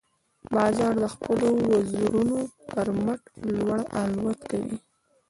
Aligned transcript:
باز 0.53 0.77
د 1.01 1.03
خپلو 1.13 1.47
وزرونو 1.69 2.37
پر 2.69 2.87
مټ 3.03 3.21
لوړ 3.55 3.77
الوت 4.01 4.39
کوي 4.49 4.77